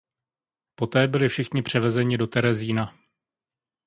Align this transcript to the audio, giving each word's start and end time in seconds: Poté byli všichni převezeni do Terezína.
Poté 0.75 1.07
byli 1.07 1.29
všichni 1.29 1.61
převezeni 1.61 2.17
do 2.17 2.27
Terezína. 2.27 2.97